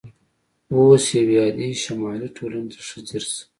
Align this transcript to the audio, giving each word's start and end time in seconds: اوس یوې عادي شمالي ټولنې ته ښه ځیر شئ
اوس 0.73 1.05
یوې 1.17 1.35
عادي 1.43 1.69
شمالي 1.83 2.29
ټولنې 2.37 2.69
ته 2.75 2.79
ښه 2.87 2.97
ځیر 3.07 3.23
شئ 3.33 3.41